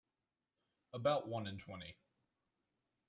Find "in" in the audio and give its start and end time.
1.45-1.59